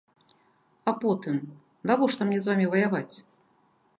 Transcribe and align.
А 0.91 0.93
потым, 1.03 1.35
навошта 1.91 2.21
мне 2.29 2.39
з 2.45 2.53
вамі 2.53 2.65
ваяваць? 2.75 3.15